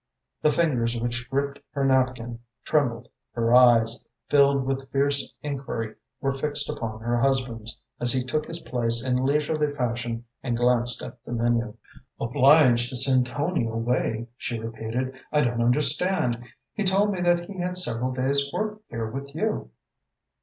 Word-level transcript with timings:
The 0.41 0.51
fingers 0.51 0.99
which 0.99 1.29
gripped 1.29 1.59
her 1.73 1.85
napkin 1.85 2.39
trembled. 2.63 3.07
Her 3.33 3.53
eyes, 3.53 4.03
filled 4.29 4.63
with 4.65 4.89
fierce 4.89 5.37
enquiry, 5.43 5.93
were 6.21 6.33
fixed 6.33 6.67
upon 6.71 7.01
her 7.01 7.17
husband's 7.19 7.79
as 7.99 8.11
he 8.11 8.23
took 8.23 8.47
his 8.47 8.61
place 8.61 9.05
in 9.05 9.23
leisurely 9.23 9.71
fashion 9.71 10.25
and 10.41 10.57
glanced 10.57 11.03
at 11.03 11.23
the 11.23 11.31
menu. 11.31 11.75
"Obliged 12.19 12.89
to 12.89 12.95
send 12.95 13.27
Tony 13.27 13.67
away?" 13.67 14.27
she 14.37 14.57
repeated. 14.57 15.13
"I 15.31 15.41
don't 15.41 15.61
understand. 15.61 16.45
He 16.73 16.83
told 16.83 17.11
me 17.11 17.21
that 17.21 17.45
he 17.47 17.59
had 17.59 17.77
several 17.77 18.11
days' 18.11 18.51
work 18.51 18.81
here 18.89 19.05
with 19.07 19.35
you." 19.35 19.69